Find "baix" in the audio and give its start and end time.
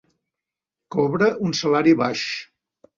2.05-2.29